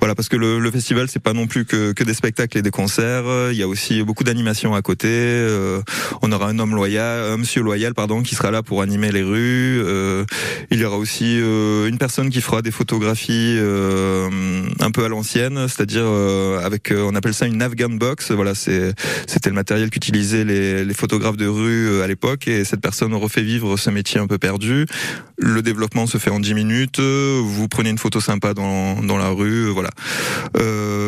Voilà, 0.00 0.14
parce 0.14 0.28
que 0.28 0.36
le, 0.36 0.58
le 0.58 0.70
festival, 0.70 1.08
c'est 1.08 1.22
pas 1.22 1.32
non 1.32 1.46
plus 1.46 1.64
que, 1.64 1.92
que 1.92 2.04
des 2.04 2.14
spectacles 2.14 2.58
et 2.58 2.62
des 2.62 2.70
concerts. 2.70 3.24
Il 3.50 3.56
y 3.56 3.62
a 3.62 3.68
aussi 3.68 4.02
beaucoup 4.02 4.24
d'animations 4.24 4.74
à 4.74 4.82
côté. 4.82 5.08
On 6.22 6.32
aura 6.32 6.48
un 6.48 6.58
homme 6.58 6.74
loyal, 6.74 7.29
monsieur 7.36 7.62
loyal, 7.62 7.94
pardon, 7.94 8.22
qui 8.22 8.34
sera 8.34 8.50
là 8.50 8.62
pour 8.62 8.82
animer 8.82 9.10
les 9.12 9.22
rues. 9.22 9.80
Euh, 9.84 10.24
Il 10.70 10.78
y 10.78 10.84
aura 10.84 10.96
aussi 10.98 11.38
euh, 11.40 11.88
une 11.88 11.98
personne 11.98 12.30
qui 12.30 12.40
fera 12.40 12.62
des 12.62 12.70
photographies 12.70 13.56
euh, 13.58 14.28
un 14.80 14.90
peu 14.90 15.04
à 15.04 15.08
l'ancienne, 15.08 15.66
c'est-à-dire 15.68 16.04
euh, 16.04 16.64
avec, 16.64 16.90
euh, 16.92 17.02
on 17.10 17.14
appelle 17.14 17.34
ça 17.34 17.46
une 17.46 17.62
Afghan 17.62 17.88
box. 17.90 18.30
Voilà, 18.32 18.54
c'était 18.54 18.94
le 19.46 19.52
matériel 19.54 19.90
qu'utilisaient 19.90 20.44
les, 20.44 20.94
photographes 20.94 21.36
de 21.36 21.46
rue 21.46 21.88
euh, 21.88 22.02
à 22.04 22.06
l'époque, 22.06 22.46
et 22.48 22.64
cette 22.64 22.80
personne 22.80 23.14
refait 23.14 23.42
vivre 23.42 23.76
ce 23.76 23.90
métier 23.90 24.20
un 24.20 24.26
peu 24.26 24.38
perdu. 24.38 24.86
Le 25.38 25.62
développement 25.62 26.06
se 26.06 26.18
fait 26.18 26.30
en 26.30 26.40
10 26.40 26.54
minutes. 26.54 26.98
euh, 26.98 27.40
Vous 27.42 27.66
prenez 27.68 27.88
une 27.90 27.98
photo 27.98 28.20
sympa 28.20 28.52
dans 28.54 29.02
dans 29.02 29.16
la 29.16 29.28
rue, 29.30 29.66
euh, 29.66 29.70
voilà. 29.70 29.90
Euh, 30.58 30.99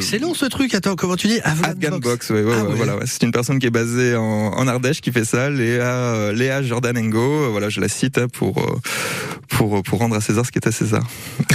C'est 0.00 0.16
excellent 0.16 0.34
ce 0.34 0.46
truc. 0.46 0.74
Attends, 0.74 0.96
comment 0.96 1.16
tu 1.16 1.26
dis? 1.28 1.40
Afghan, 1.44 1.98
Box. 1.98 2.30
Ouais, 2.30 2.42
ouais, 2.42 2.52
Ah 2.58 2.64
ouais, 2.64 2.74
voilà. 2.74 2.96
C'est 3.06 3.22
une 3.22 3.32
personne 3.32 3.58
qui 3.58 3.66
est 3.66 3.70
basée 3.70 4.16
en, 4.16 4.22
en 4.24 4.66
Ardèche 4.68 5.00
qui 5.00 5.12
fait 5.12 5.24
ça, 5.24 5.50
Léa, 5.50 5.82
euh, 5.84 6.32
Léa 6.32 6.62
Jordanengo. 6.62 7.18
Euh, 7.44 7.48
Voilà, 7.50 7.68
je 7.68 7.80
la 7.80 7.88
cite 7.88 8.18
hein, 8.18 8.26
pour 8.32 8.58
euh, 8.58 8.78
pour 9.48 9.82
pour 9.82 9.98
rendre 9.98 10.16
à 10.16 10.20
César 10.20 10.44
ce 10.46 10.50
qui 10.52 10.58
est 10.58 10.66
à 10.66 10.72
César. 10.72 11.02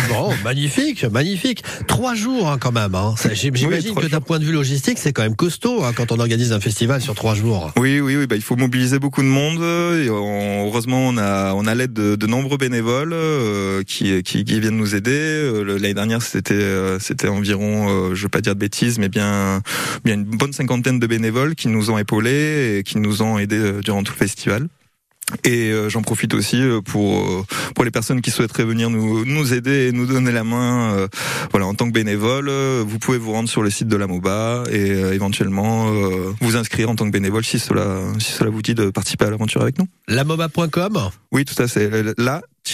Bon, 0.09 0.31
magnifique, 0.43 1.03
magnifique. 1.05 1.63
Trois 1.87 2.15
jours 2.15 2.49
hein, 2.49 2.57
quand 2.59 2.71
même. 2.71 2.95
Hein. 2.95 3.15
J'imagine 3.33 3.95
que 3.95 4.05
d'un 4.07 4.21
point 4.21 4.39
de 4.39 4.45
vue 4.45 4.51
logistique, 4.53 4.97
c'est 4.99 5.11
quand 5.13 5.23
même 5.23 5.35
costaud 5.35 5.83
hein, 5.83 5.91
quand 5.95 6.11
on 6.11 6.19
organise 6.19 6.51
un 6.53 6.59
festival 6.59 7.01
sur 7.01 7.15
trois 7.15 7.35
jours. 7.35 7.71
Oui, 7.77 7.99
oui, 7.99 8.15
oui. 8.15 8.27
Bah, 8.27 8.35
il 8.35 8.41
faut 8.41 8.55
mobiliser 8.55 8.99
beaucoup 8.99 9.21
de 9.21 9.27
monde. 9.27 9.59
Et 10.03 10.09
on- 10.09 10.67
heureusement, 10.67 11.07
on 11.07 11.17
a 11.17 11.53
on 11.53 11.65
a 11.65 11.75
l'aide 11.75 11.93
de, 11.93 12.15
de 12.15 12.27
nombreux 12.27 12.57
bénévoles 12.57 13.13
euh, 13.13 13.83
qui, 13.83 14.21
qui 14.23 14.43
qui 14.43 14.59
viennent 14.59 14.77
nous 14.77 14.95
aider. 14.95 15.51
L'année 15.65 15.93
dernière, 15.93 16.21
c'était 16.21 16.97
c'était 16.99 17.27
environ, 17.27 17.87
euh, 18.11 18.15
je 18.15 18.27
veux 18.29 18.31
pas 18.31 18.41
dire 18.41 18.55
de 18.55 18.59
bêtises, 18.59 18.99
mais 18.99 19.09
bien 19.09 19.61
bien 20.03 20.15
une 20.15 20.23
bonne 20.23 20.53
cinquantaine 20.53 20.99
de 20.99 21.07
bénévoles 21.07 21.55
qui 21.55 21.67
nous 21.67 21.91
ont 21.91 21.97
épaulés 21.97 22.77
et 22.77 22.83
qui 22.83 22.97
nous 22.97 23.21
ont 23.21 23.37
aidés 23.37 23.57
euh, 23.57 23.81
durant 23.81 24.03
tout 24.03 24.13
le 24.13 24.17
festival. 24.17 24.67
Et 25.43 25.69
euh, 25.69 25.89
j'en 25.89 26.01
profite 26.01 26.33
aussi 26.33 26.59
euh, 26.59 26.81
pour 26.81 27.45
pour 27.75 27.85
les 27.85 27.91
personnes 27.91 28.21
qui 28.21 28.31
souhaiteraient 28.31 28.65
venir 28.65 28.89
nous 28.89 29.25
nous 29.25 29.53
aider 29.53 29.87
et 29.87 29.91
nous 29.91 30.07
donner 30.07 30.31
la 30.31 30.43
main. 30.43 31.07
voilà, 31.51 31.67
en 31.67 31.75
tant 31.75 31.87
que 31.87 31.93
bénévole, 31.93 32.49
vous 32.49 32.99
pouvez 32.99 33.17
vous 33.17 33.31
rendre 33.31 33.49
sur 33.49 33.61
le 33.61 33.69
site 33.69 33.87
de 33.87 33.95
la 33.95 34.07
MOBA 34.07 34.63
et 34.71 34.89
éventuellement 34.89 35.91
vous 36.41 36.55
inscrire 36.55 36.89
en 36.89 36.95
tant 36.95 37.05
que 37.05 37.11
bénévole 37.11 37.45
si 37.45 37.59
cela 37.59 37.99
si 38.17 38.31
cela 38.31 38.49
vous 38.49 38.61
dit 38.61 38.73
de 38.73 38.89
participer 38.89 39.25
à 39.25 39.29
l'aventure 39.29 39.61
avec 39.61 39.77
nous. 39.77 39.87
Lamoba.com. 40.07 41.09
Oui, 41.31 41.45
tout 41.45 41.61
à 41.61 41.67
fait. 41.67 41.89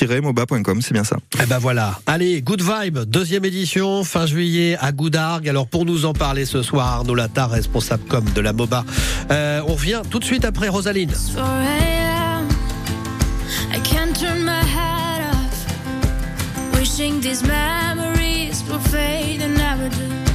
La-moba.com, 0.02 0.82
c'est 0.82 0.94
bien 0.94 1.04
ça. 1.04 1.18
Eh 1.42 1.46
ben 1.46 1.58
voilà. 1.58 2.00
Allez, 2.06 2.42
Good 2.42 2.62
Vibe, 2.62 3.00
deuxième 3.00 3.46
édition, 3.46 4.04
fin 4.04 4.26
juillet 4.26 4.78
à 4.82 4.92
Goudargue. 4.92 5.48
Alors 5.48 5.68
pour 5.68 5.86
nous 5.86 6.06
en 6.06 6.14
parler 6.14 6.46
ce 6.46 6.62
soir, 6.62 6.88
Arnaud 6.88 7.16
Latta, 7.16 7.48
responsable 7.48 8.04
com 8.10 8.26
de 8.36 8.42
la 8.42 8.52
MOBA. 8.52 8.84
Euh, 9.32 9.62
on 9.68 9.74
revient 9.74 10.02
tout 10.10 10.20
de 10.20 10.26
suite 10.26 10.44
après 10.44 10.68
Rosaline. 10.68 11.12
4 11.12 11.40
a.m. 11.40 12.48
I 13.74 13.80
can't 13.84 14.14
turn 14.14 14.44
my 14.44 14.62
head 14.64 15.34
off. 15.34 16.78
Wishing 16.78 17.22
these 17.22 17.44
memories 17.44 18.64
will 18.70 18.80
fade 18.80 19.42
and 19.42 19.56
never 19.56 19.90
do. 19.90 20.26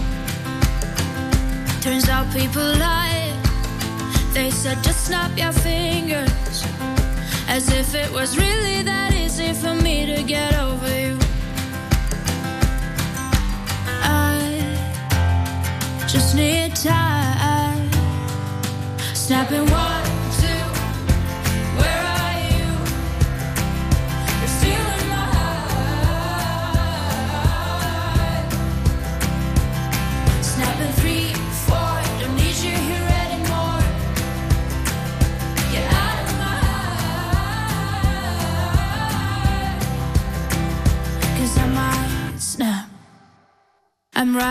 Turns 1.82 2.08
out 2.08 2.26
people 2.32 2.62
lie. 2.62 3.32
They 4.32 4.50
said 4.50 4.78
just 4.82 5.06
snap 5.06 5.30
your 5.36 5.52
fingers. 5.52 6.64
As 7.48 7.68
if 7.68 7.94
it 7.94 8.12
was 8.12 8.36
really 8.38 8.82
that 8.84 9.09
for 9.54 9.74
me 9.74 10.06
to 10.06 10.22
get 10.22 10.54
over 10.54 10.88
you. 11.00 11.18
I 14.02 14.38
just 16.06 16.36
need 16.36 16.76
time. 16.76 17.90
Snapping 19.14 19.68
one, 19.70 20.09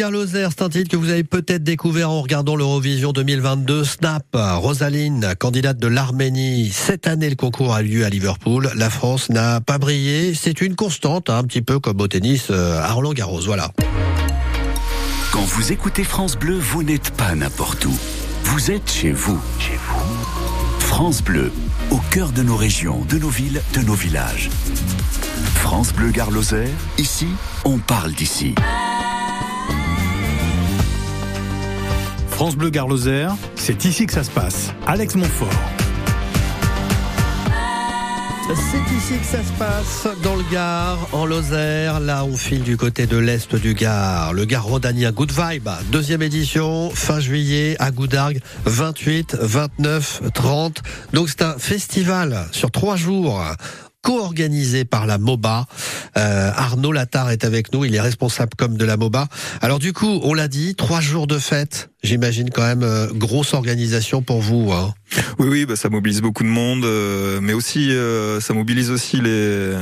Gare 0.00 0.12
Lozère, 0.12 0.48
c'est 0.56 0.62
un 0.62 0.70
titre 0.70 0.88
que 0.88 0.96
vous 0.96 1.10
avez 1.10 1.24
peut-être 1.24 1.62
découvert 1.62 2.08
en 2.08 2.22
regardant 2.22 2.56
l'Eurovision 2.56 3.12
2022. 3.12 3.84
Snap, 3.84 4.24
Rosaline, 4.32 5.34
candidate 5.38 5.76
de 5.76 5.88
l'Arménie. 5.88 6.70
Cette 6.72 7.06
année, 7.06 7.28
le 7.28 7.36
concours 7.36 7.74
a 7.74 7.82
lieu 7.82 8.06
à 8.06 8.08
Liverpool. 8.08 8.70
La 8.76 8.88
France 8.88 9.28
n'a 9.28 9.60
pas 9.60 9.76
brillé. 9.76 10.32
C'est 10.32 10.62
une 10.62 10.74
constante, 10.74 11.28
hein, 11.28 11.36
un 11.36 11.44
petit 11.44 11.60
peu 11.60 11.80
comme 11.80 12.00
au 12.00 12.08
tennis 12.08 12.46
euh, 12.50 12.80
à 12.80 12.90
Roland 12.92 13.12
Garros. 13.12 13.42
Voilà. 13.42 13.72
Quand 15.32 15.42
vous 15.42 15.70
écoutez 15.70 16.02
France 16.02 16.34
Bleu, 16.34 16.56
vous 16.58 16.82
n'êtes 16.82 17.10
pas 17.10 17.34
n'importe 17.34 17.84
où. 17.84 17.94
Vous 18.44 18.70
êtes 18.70 18.90
chez 18.90 19.12
vous. 19.12 19.38
Chez 19.58 19.76
vous. 19.76 20.78
France 20.78 21.22
Bleu, 21.22 21.52
au 21.90 21.98
cœur 22.10 22.32
de 22.32 22.42
nos 22.42 22.56
régions, 22.56 23.04
de 23.10 23.18
nos 23.18 23.28
villes, 23.28 23.60
de 23.74 23.80
nos 23.80 23.92
villages. 23.92 24.48
France 25.56 25.92
Bleu 25.92 26.10
Gare 26.10 26.30
ici, 26.96 27.26
on 27.66 27.76
parle 27.76 28.12
d'ici. 28.12 28.54
France 32.40 32.56
Bleu 32.56 32.70
Gare 32.70 32.88
Lozère, 32.88 33.36
c'est 33.54 33.84
ici 33.84 34.06
que 34.06 34.14
ça 34.14 34.24
se 34.24 34.30
passe. 34.30 34.72
Alex 34.86 35.14
Montfort. 35.14 35.52
C'est 38.48 38.96
ici 38.96 39.18
que 39.20 39.26
ça 39.26 39.44
se 39.44 39.52
passe, 39.58 40.08
dans 40.22 40.36
le 40.36 40.44
Gard, 40.50 41.06
en 41.12 41.26
Lozère. 41.26 42.00
Là, 42.00 42.24
on 42.24 42.38
file 42.38 42.62
du 42.62 42.78
côté 42.78 43.06
de 43.06 43.18
l'est 43.18 43.54
du 43.56 43.74
Gard. 43.74 44.32
Le 44.32 44.46
Gard 44.46 44.64
rhodanien 44.64 45.12
Good 45.12 45.32
Vibe, 45.32 45.68
deuxième 45.92 46.22
édition, 46.22 46.88
fin 46.88 47.20
juillet, 47.20 47.76
à 47.78 47.90
Goudargues, 47.90 48.40
28, 48.64 49.36
29, 49.38 50.22
30. 50.32 50.80
Donc 51.12 51.28
c'est 51.28 51.42
un 51.42 51.58
festival 51.58 52.46
sur 52.52 52.70
trois 52.70 52.96
jours 52.96 53.44
co-organisé 54.02 54.84
par 54.84 55.06
la 55.06 55.18
MOBA. 55.18 55.66
Euh, 56.16 56.50
Arnaud 56.54 56.92
Latard 56.92 57.30
est 57.30 57.44
avec 57.44 57.72
nous, 57.72 57.84
il 57.84 57.94
est 57.94 58.00
responsable 58.00 58.52
comme 58.56 58.76
de 58.76 58.84
la 58.84 58.96
MOBA. 58.96 59.28
Alors 59.60 59.78
du 59.78 59.92
coup, 59.92 60.20
on 60.22 60.34
l'a 60.34 60.48
dit, 60.48 60.74
trois 60.74 61.00
jours 61.00 61.26
de 61.26 61.38
fête, 61.38 61.90
j'imagine 62.02 62.50
quand 62.50 62.66
même 62.66 62.82
euh, 62.82 63.08
grosse 63.12 63.54
organisation 63.54 64.22
pour 64.22 64.40
vous. 64.40 64.72
Hein. 64.72 64.94
Oui, 65.38 65.48
oui, 65.48 65.66
bah, 65.66 65.76
ça 65.76 65.88
mobilise 65.88 66.20
beaucoup 66.20 66.44
de 66.44 66.48
monde, 66.48 66.84
euh, 66.84 67.40
mais 67.42 67.52
aussi 67.52 67.90
euh, 67.90 68.40
ça 68.40 68.54
mobilise 68.54 68.90
aussi 68.90 69.20
les 69.20 69.74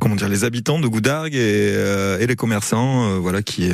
comment 0.00 0.16
dire 0.16 0.28
les 0.28 0.44
habitants 0.44 0.80
de 0.80 0.88
Goudargues 0.88 1.34
et, 1.34 1.72
euh, 1.74 2.18
et 2.18 2.26
les 2.26 2.36
commerçants, 2.36 3.18
voilà, 3.20 3.42
qui 3.42 3.70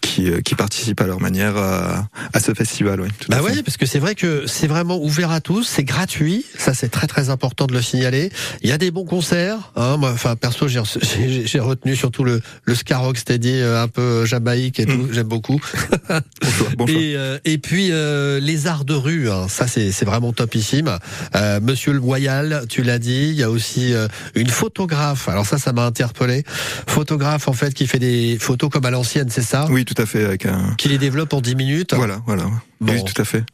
qui, 0.00 0.30
qui 0.42 0.54
participent 0.54 1.00
à 1.00 1.06
leur 1.06 1.20
manière 1.20 1.56
à, 1.56 2.08
à 2.32 2.40
ce 2.40 2.52
festival. 2.52 3.00
Oui, 3.00 3.08
bah 3.28 3.40
oui, 3.42 3.62
parce 3.62 3.76
que 3.76 3.86
c'est 3.86 3.98
vrai 3.98 4.14
que 4.14 4.46
c'est 4.46 4.66
vraiment 4.66 5.02
ouvert 5.02 5.30
à 5.30 5.40
tous, 5.40 5.64
c'est 5.64 5.84
gratuit, 5.84 6.44
ça 6.58 6.74
c'est 6.74 6.88
très 6.88 7.06
très 7.06 7.30
important 7.30 7.66
de 7.66 7.72
le 7.72 7.82
signaler. 7.82 8.30
Il 8.62 8.68
y 8.68 8.72
a 8.72 8.78
des 8.78 8.90
bons 8.90 9.04
concerts, 9.04 9.72
hein, 9.76 9.96
moi, 9.96 10.10
enfin 10.12 10.36
perso 10.36 10.68
j'ai 10.68 10.82
j'ai 11.44 11.60
retenu 11.60 11.94
surtout 11.96 12.24
le 12.24 12.40
le 12.64 12.74
Steady 12.74 13.60
un 13.60 13.88
peu 13.88 14.24
jamaïque 14.24 14.80
et 14.80 14.86
tout, 14.86 14.92
mm. 14.92 15.12
j'aime 15.12 15.28
beaucoup. 15.28 15.60
bon 16.86 16.92
bon 16.92 16.92
choix. 16.92 17.00
Et, 17.44 17.52
et 17.52 17.58
puis 17.58 17.90
les 17.90 18.66
arts 18.66 18.84
de 18.84 18.94
rue, 18.94 19.30
hein, 19.30 19.46
ça 19.48 19.66
c'est 19.66 19.92
c'est 19.92 20.04
vraiment 20.04 20.32
topissime. 20.32 20.98
Euh, 21.36 21.60
Monsieur 21.62 21.92
le 21.92 22.00
Royal, 22.00 22.64
tu 22.68 22.82
l'as 22.82 22.98
dit, 22.98 23.28
il 23.28 23.34
y 23.34 23.42
a 23.42 23.50
aussi 23.50 23.94
euh, 23.94 24.08
une 24.34 24.48
photographe. 24.48 25.28
Alors 25.28 25.46
ça, 25.46 25.58
ça 25.58 25.72
m'a 25.72 25.84
interpellé. 25.84 26.44
Photographe 26.86 27.48
en 27.48 27.52
fait 27.52 27.74
qui 27.74 27.86
fait 27.86 27.98
des 27.98 28.36
photos 28.40 28.70
comme 28.70 28.84
à 28.84 28.90
l'ancienne, 28.90 29.28
c'est 29.30 29.42
ça? 29.42 29.66
Oui, 29.70 29.84
tout 29.84 30.00
à 30.00 30.06
fait. 30.06 30.24
Avec 30.24 30.46
un... 30.46 30.74
Qui 30.78 30.88
les 30.88 30.98
développe 30.98 31.32
en 31.32 31.40
10 31.40 31.54
minutes. 31.54 31.94
Voilà, 31.94 32.20
voilà. 32.26 32.44
Oui, 32.80 33.04
tout 33.04 33.20
à 33.20 33.24
fait. 33.24 33.44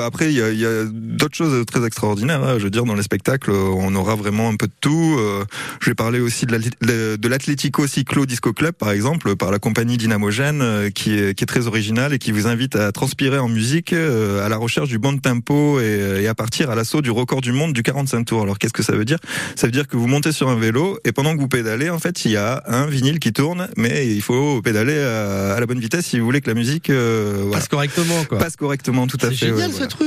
Euh, 0.00 0.06
après, 0.06 0.32
il 0.32 0.38
y 0.38 0.42
a, 0.42 0.50
y 0.50 0.66
a 0.66 0.84
d'autres 0.84 1.36
choses 1.36 1.64
très 1.66 1.84
extraordinaires. 1.84 2.42
Hein. 2.42 2.58
Je 2.58 2.64
veux 2.64 2.70
dire, 2.70 2.84
dans 2.84 2.94
les 2.94 3.02
spectacles, 3.02 3.50
on 3.50 3.94
aura 3.94 4.16
vraiment 4.16 4.48
un 4.48 4.56
peu 4.56 4.66
de 4.66 4.72
tout. 4.80 5.16
Euh, 5.18 5.44
je 5.80 5.90
vais 5.90 5.94
parler 5.94 6.20
aussi 6.20 6.46
de 6.46 7.28
l'Atlético 7.28 7.86
Cyclo 7.86 8.26
Disco 8.26 8.52
Club, 8.52 8.74
par 8.74 8.90
exemple, 8.90 9.36
par 9.36 9.50
la 9.50 9.58
compagnie 9.58 9.96
Dynamogène, 9.96 10.60
euh, 10.62 10.90
qui 10.90 11.14
est, 11.14 11.34
qui 11.34 11.44
est 11.44 11.46
très 11.46 11.66
originale 11.66 12.12
et 12.12 12.18
qui 12.18 12.32
vous 12.32 12.46
invite 12.46 12.76
à 12.76 12.92
transpirer 12.92 13.38
en 13.38 13.48
musique 13.48 13.92
euh, 13.92 14.44
à 14.44 14.48
la 14.48 14.56
recherche 14.56 14.88
du 14.88 14.98
bon 14.98 15.18
tempo 15.18 15.80
et, 15.80 16.22
et 16.22 16.28
à 16.28 16.34
partir 16.34 16.70
à 16.70 16.74
l'assaut 16.74 17.02
du 17.02 17.10
record 17.10 17.40
du 17.40 17.52
monde 17.52 17.72
du 17.72 17.82
45 17.82 18.24
tours. 18.24 18.42
Alors, 18.42 18.58
qu'est-ce 18.58 18.72
que 18.72 18.82
ça 18.82 18.92
veut 18.92 19.04
dire? 19.04 19.18
Ça 19.56 19.66
veut 19.66 19.72
dire 19.72 19.88
que 19.88 19.96
vous 19.96 20.06
montez 20.06 20.32
sur 20.32 20.48
un 20.48 20.56
vélo 20.56 20.98
et 21.04 21.12
pendant 21.12 21.34
que 21.34 21.40
vous 21.40 21.48
pédalez, 21.48 21.90
en 21.90 21.98
fait, 21.98 22.24
il 22.24 22.32
y 22.32 22.36
a 22.36 22.62
un 22.66 22.86
vinyle 22.86 23.18
qui 23.18 23.32
tourne, 23.32 23.68
mais 23.76 24.06
il 24.06 24.22
faut 24.22 24.62
pédaler 24.62 24.98
à, 24.98 25.54
à 25.54 25.60
la 25.60 25.66
bonne 25.66 25.80
vitesse 25.80 26.06
si 26.06 26.18
vous 26.18 26.24
voulez 26.24 26.40
que 26.40 26.48
la 26.48 26.54
musique 26.54 26.90
voilà, 26.90 27.50
passe 27.52 27.68
correctement. 27.68 28.24
Quoi 28.24 28.38
correctement, 28.60 29.06
tout 29.06 29.18
à 29.22 29.30
fait. 29.30 29.36
C'est 29.36 29.46
génial 29.48 29.72
ce 29.72 29.84
truc. 29.84 29.99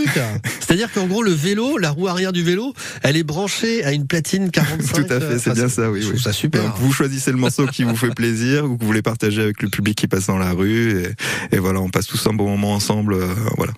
C'est-à-dire 0.60 0.92
qu'en 0.92 1.08
gros, 1.08 1.24
le 1.24 1.32
vélo, 1.32 1.78
la 1.78 1.92
roue 1.92 2.08
arrière 2.08 2.34
du 2.34 2.44
vélo, 2.44 2.74
elle 3.02 3.18
est 3.18 3.24
branchée 3.24 3.84
à 3.84 3.92
une 3.92 4.08
platine 4.08 4.52
45. 4.52 5.08
tout 5.08 5.14
à 5.14 5.20
fait, 5.20 5.40
c'est 5.40 5.54
bien 5.54 5.70
ça, 5.70 5.92
oui. 5.92 6.02
Je 6.02 6.18
ça 6.18 6.34
super. 6.34 6.64
Donc, 6.64 6.74
vous 6.78 6.92
choisissez 6.92 7.32
le 7.32 7.38
morceau 7.38 7.66
qui 7.68 7.84
vous 7.84 7.96
fait 7.96 8.14
plaisir 8.14 8.66
ou 8.66 8.76
que 8.76 8.82
vous 8.82 8.88
voulez 8.88 9.02
partager 9.02 9.42
avec 9.42 9.62
le 9.62 9.70
public 9.70 9.98
qui 9.98 10.08
passe 10.08 10.28
dans 10.28 10.38
la 10.38 10.52
rue. 10.52 11.04
Et, 11.04 11.56
et 11.56 11.60
voilà, 11.60 11.80
on 11.80 11.90
passe 11.90 12.08
tous 12.08 12.26
un 12.28 12.34
bon 12.34 12.50
moment 12.50 12.74
ensemble. 12.74 13.14
Euh, 13.14 13.28
voilà. 13.58 13.74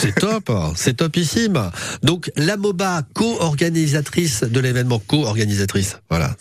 C'est 0.00 0.14
top, 0.14 0.52
c'est 0.76 0.98
topissime. 0.98 1.70
Donc 2.02 2.30
la 2.36 2.56
MOBA, 2.56 3.02
co-organisatrice 3.14 4.44
de 4.44 4.60
l'événement, 4.60 5.00
co-organisatrice. 5.04 5.98
Voilà, 6.08 6.36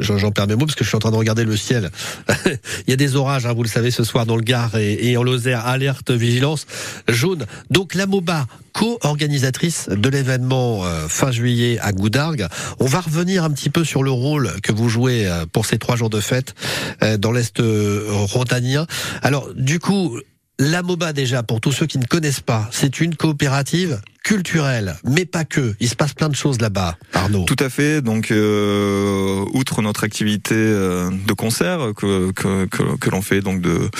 j'en 0.00 0.30
perds 0.30 0.46
mes 0.46 0.54
mots 0.54 0.64
parce 0.64 0.76
que 0.76 0.84
je 0.84 0.88
suis 0.88 0.96
en 0.96 1.00
train 1.00 1.10
de 1.10 1.16
regarder 1.16 1.44
le 1.44 1.56
ciel. 1.56 1.90
Il 2.86 2.90
y 2.90 2.92
a 2.92 2.96
des 2.96 3.14
orages, 3.16 3.44
hein, 3.44 3.52
vous 3.52 3.62
le 3.62 3.68
savez, 3.68 3.90
ce 3.90 4.02
soir 4.02 4.24
dans 4.24 4.36
le 4.36 4.42
Gard 4.42 4.76
et, 4.76 5.14
en 5.18 5.22
Lozère, 5.22 5.66
alerte, 5.66 6.10
vigilance 6.10 6.66
jaune. 7.06 7.44
Donc 7.70 7.94
la 7.94 8.06
MOBA, 8.06 8.46
co-organisatrice 8.72 9.88
de 9.90 10.08
l'événement 10.08 10.84
euh, 10.84 11.06
fin 11.08 11.30
juillet 11.30 11.78
à 11.80 11.92
Goudargues. 11.92 12.46
On 12.80 12.86
va 12.86 13.00
revenir 13.00 13.44
un 13.44 13.50
petit 13.50 13.70
peu 13.70 13.84
sur 13.84 14.02
le 14.02 14.10
rôle 14.10 14.50
que 14.62 14.72
vous 14.72 14.88
jouez 14.88 15.26
euh, 15.26 15.44
pour 15.50 15.66
ces 15.66 15.78
trois 15.78 15.96
jours 15.96 16.10
de 16.10 16.20
fête 16.20 16.54
euh, 17.02 17.18
dans 17.18 17.32
l'Est 17.32 17.60
rhodanien. 17.60 18.86
Alors 19.22 19.48
du 19.54 19.78
coup, 19.78 20.18
la 20.58 20.82
MOBA 20.82 21.12
déjà, 21.12 21.42
pour 21.42 21.60
tous 21.60 21.72
ceux 21.72 21.86
qui 21.86 21.98
ne 21.98 22.06
connaissent 22.06 22.40
pas, 22.40 22.68
c'est 22.70 23.00
une 23.00 23.16
coopérative 23.16 24.00
culturelle, 24.22 24.96
mais 25.04 25.24
pas 25.24 25.44
que. 25.44 25.74
Il 25.80 25.88
se 25.88 25.96
passe 25.96 26.14
plein 26.14 26.28
de 26.28 26.36
choses 26.36 26.60
là-bas, 26.60 26.96
Arnaud. 27.12 27.44
Tout 27.44 27.56
à 27.58 27.68
fait. 27.68 28.00
Donc, 28.02 28.30
euh, 28.30 29.44
outre 29.52 29.82
notre 29.82 30.04
activité 30.04 30.54
euh, 30.54 31.10
de 31.10 31.32
concert 31.32 31.92
que, 31.96 32.30
que, 32.32 32.66
que, 32.66 33.10
l'on 33.10 33.22
fait 33.22 33.40
donc 33.40 33.60
de, 33.60 33.90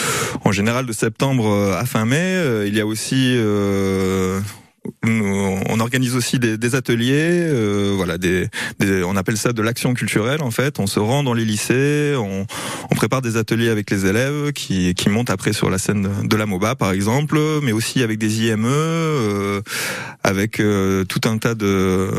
en 0.44 0.52
général 0.52 0.86
de 0.86 0.92
septembre 0.92 1.72
à 1.72 1.84
fin 1.86 2.04
mai, 2.04 2.18
euh, 2.20 2.68
il 2.68 2.76
y 2.76 2.80
a 2.80 2.86
aussi 2.86 3.34
euh, 3.36 4.40
on 5.04 5.80
organise 5.80 6.16
aussi 6.16 6.38
des, 6.38 6.58
des 6.58 6.74
ateliers, 6.74 7.14
euh, 7.14 7.92
voilà, 7.96 8.18
des, 8.18 8.48
des, 8.80 9.02
on 9.04 9.16
appelle 9.16 9.36
ça 9.36 9.52
de 9.52 9.62
l'action 9.62 9.94
culturelle 9.94 10.42
en 10.42 10.50
fait. 10.50 10.80
On 10.80 10.86
se 10.86 10.98
rend 10.98 11.22
dans 11.22 11.34
les 11.34 11.44
lycées, 11.44 12.14
on, 12.16 12.46
on, 12.90 12.94
prépare 12.94 13.22
des 13.22 13.36
ateliers 13.36 13.68
avec 13.68 13.90
les 13.90 14.06
élèves 14.06 14.52
qui, 14.52 14.94
qui 14.94 15.08
montent 15.08 15.30
après 15.30 15.52
sur 15.52 15.70
la 15.70 15.78
scène 15.78 16.08
de 16.24 16.36
la 16.36 16.46
MOBA 16.46 16.74
par 16.74 16.92
exemple, 16.92 17.38
mais 17.62 17.72
aussi 17.72 18.02
avec 18.02 18.18
des 18.18 18.46
IME, 18.46 18.66
euh, 18.66 19.60
avec 20.24 20.58
euh, 20.58 21.04
tout 21.04 21.20
un 21.24 21.38
tas 21.38 21.54
de 21.54 22.10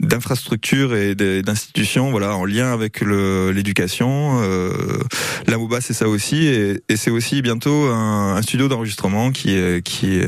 d'infrastructures 0.00 0.94
et 0.94 1.14
d'institutions, 1.14 2.10
voilà, 2.10 2.34
en 2.34 2.44
lien 2.44 2.72
avec 2.72 3.02
l'éducation. 3.02 4.40
Euh, 4.42 4.72
la 5.46 5.58
MOBA 5.58 5.80
c'est 5.80 5.92
ça 5.92 6.08
aussi, 6.08 6.46
et, 6.46 6.82
et 6.88 6.96
c'est 6.96 7.10
aussi 7.10 7.42
bientôt 7.42 7.86
un, 7.86 8.36
un 8.36 8.42
studio 8.42 8.68
d'enregistrement 8.68 9.30
qui 9.32 9.54
est 9.54 9.82
qui 9.82 10.20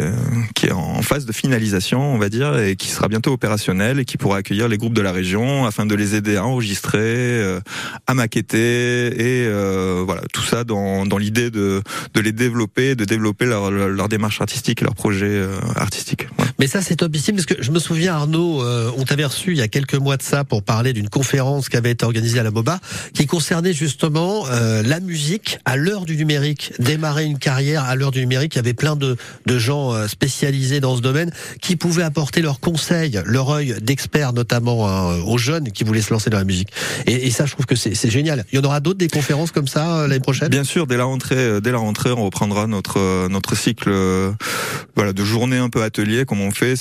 qui 0.54 0.66
est 0.66 0.72
en 0.72 1.02
phase 1.02 1.24
de 1.24 1.32
finalisation 1.32 1.51
on 1.92 2.18
va 2.18 2.28
dire, 2.28 2.58
et 2.58 2.76
qui 2.76 2.88
sera 2.88 3.08
bientôt 3.08 3.32
opérationnel 3.32 3.98
et 3.98 4.04
qui 4.04 4.16
pourra 4.16 4.38
accueillir 4.38 4.68
les 4.68 4.78
groupes 4.78 4.94
de 4.94 5.00
la 5.00 5.12
région 5.12 5.66
afin 5.66 5.86
de 5.86 5.94
les 5.94 6.14
aider 6.14 6.36
à 6.36 6.44
enregistrer, 6.44 7.00
euh, 7.00 7.60
à 8.06 8.14
maqueter 8.14 8.58
et 8.58 9.46
euh, 9.46 10.02
voilà 10.04 10.22
tout 10.32 10.42
ça 10.42 10.64
dans, 10.64 11.06
dans 11.06 11.18
l'idée 11.18 11.50
de, 11.50 11.82
de 12.14 12.20
les 12.20 12.32
développer, 12.32 12.94
de 12.94 13.04
développer 13.04 13.46
leur, 13.46 14.08
démarche 14.08 14.40
artistique 14.40 14.80
leur 14.80 14.94
projet 14.94 15.26
euh, 15.26 15.58
artistique. 15.76 16.26
Mais 16.58 16.66
ça 16.66 16.80
c'est 16.80 16.96
top 16.96 17.14
ici 17.16 17.32
parce 17.32 17.46
que 17.46 17.62
je 17.62 17.70
me 17.70 17.78
souviens 17.78 18.14
Arnaud, 18.14 18.62
on 18.96 19.04
t'avait 19.04 19.24
reçu 19.24 19.52
il 19.52 19.58
y 19.58 19.62
a 19.62 19.68
quelques 19.68 19.94
mois 19.94 20.16
de 20.16 20.22
ça 20.22 20.44
pour 20.44 20.62
parler 20.62 20.92
d'une 20.92 21.08
conférence 21.08 21.68
qui 21.68 21.76
avait 21.76 21.90
été 21.90 22.04
organisée 22.04 22.38
à 22.38 22.42
la 22.42 22.50
MOBA 22.50 22.78
qui 23.14 23.26
concernait 23.26 23.72
justement 23.72 24.46
la 24.48 25.00
musique 25.00 25.58
à 25.64 25.76
l'heure 25.76 26.04
du 26.04 26.16
numérique, 26.16 26.72
démarrer 26.78 27.24
une 27.24 27.38
carrière 27.38 27.84
à 27.84 27.96
l'heure 27.96 28.10
du 28.10 28.20
numérique. 28.20 28.54
Il 28.54 28.58
y 28.58 28.60
avait 28.60 28.74
plein 28.74 28.96
de, 28.96 29.16
de 29.46 29.58
gens 29.58 30.08
spécialisés 30.08 30.80
dans 30.80 30.96
ce 30.96 31.02
domaine 31.02 31.32
qui 31.60 31.76
pouvaient 31.76 32.02
apporter 32.02 32.42
leurs 32.42 32.60
conseils, 32.60 33.20
leur 33.24 33.50
œil 33.50 33.76
d'experts 33.80 34.32
notamment 34.32 34.88
hein, 34.88 35.20
aux 35.26 35.38
jeunes 35.38 35.72
qui 35.72 35.84
voulaient 35.84 36.02
se 36.02 36.12
lancer 36.12 36.30
dans 36.30 36.38
la 36.38 36.44
musique. 36.44 36.68
Et, 37.06 37.26
et 37.26 37.30
ça, 37.30 37.46
je 37.46 37.52
trouve 37.52 37.66
que 37.66 37.76
c'est 37.76 38.10
génial. 38.10 38.44
Il 38.52 38.56
y 38.56 38.58
en 38.58 38.64
aura 38.64 38.80
d'autres 38.80 38.98
des 38.98 39.08
conférences 39.08 39.52
comme 39.52 39.68
ça 39.68 39.98
euh, 39.98 40.08
l'année 40.08 40.20
prochaine? 40.20 40.48
Bien 40.48 40.64
sûr, 40.64 40.86
dès 40.86 40.96
la 40.96 41.04
rentrée, 41.04 41.36
euh, 41.36 41.60
dès 41.60 41.72
la 41.72 41.78
rentrée, 41.78 42.10
on 42.10 42.24
reprendra 42.24 42.66
notre 42.66 42.98
euh, 42.98 43.28
notre 43.28 43.56
cycle, 43.56 43.90
voilà, 44.94 45.12
de 45.12 45.24
journées 45.24 45.58
un 45.58 45.68
peu 45.68 45.82
atelier 45.82 46.24
comme 46.24 46.40
on 46.40 46.50
fait. 46.50 46.74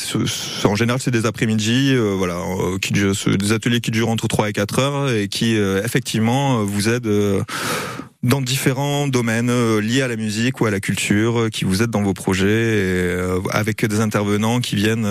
En 0.63 0.76
général, 0.76 1.00
c'est 1.02 1.12
des 1.12 1.26
après-midi, 1.26 1.95
voilà, 1.95 2.39
qui 2.82 2.93
des 2.93 3.52
ateliers 3.52 3.82
qui 3.82 3.91
durent 3.91 4.10
entre 4.10 4.28
3 4.28 4.50
et 4.50 4.54
4 4.54 4.80
heures 4.80 5.12
et 5.12 5.28
qui 5.28 5.56
effectivement 5.56 6.63
vous 6.63 6.89
aident 6.89 7.43
dans 8.24 8.42
différents 8.42 9.08
domaines 9.08 9.50
euh, 9.50 9.82
liés 9.82 10.02
à 10.02 10.08
la 10.08 10.16
musique 10.16 10.62
ou 10.62 10.66
à 10.66 10.72
la 10.72 10.80
culture 10.80 11.40
euh, 11.40 11.50
qui 11.50 11.66
vous 11.66 11.82
aident 11.82 11.90
dans 11.90 12.04
vos 12.04 12.14
projets 12.14 12.46
euh, 12.48 13.40
avec 13.50 13.84
des 13.86 14.00
intervenants 14.00 14.60
qui 14.60 14.76
viennent 14.76 15.08